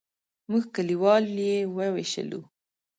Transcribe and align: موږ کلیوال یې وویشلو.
موږ 0.49 0.63
کلیوال 0.75 1.23
یې 1.41 1.57
وویشلو. 1.77 2.41